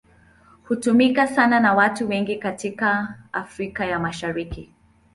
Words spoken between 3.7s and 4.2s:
ya